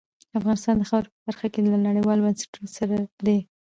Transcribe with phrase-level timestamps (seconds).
[0.39, 3.39] افغانستان د خاورې په برخه کې له نړیوالو بنسټونو سره دی.